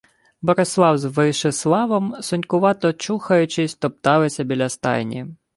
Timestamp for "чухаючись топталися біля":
2.93-4.69